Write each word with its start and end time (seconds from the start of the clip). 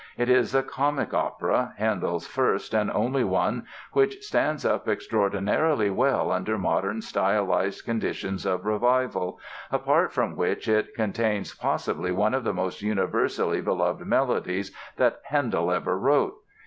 It 0.17 0.29
is 0.31 0.55
a 0.55 0.63
comic 0.63 1.13
opera, 1.13 1.75
Handel's 1.77 2.25
first 2.25 2.73
and 2.73 2.89
only 2.89 3.23
one, 3.23 3.67
which 3.93 4.23
stands 4.23 4.65
up 4.65 4.87
extraordinarily 4.87 5.91
well 5.91 6.31
under 6.31 6.57
modern 6.57 7.03
stylized 7.03 7.85
conditions 7.85 8.43
of 8.43 8.65
revival, 8.65 9.39
apart 9.71 10.11
from 10.11 10.35
which 10.35 10.67
it 10.67 10.95
contains 10.95 11.53
possibly 11.53 12.11
one 12.11 12.33
of 12.33 12.43
the 12.43 12.51
most 12.51 12.81
universally 12.81 13.61
beloved 13.61 14.03
melodies 14.07 14.75
that 14.97 15.19
Handel 15.27 15.71
ever 15.71 15.95
wrote. 15.99 16.33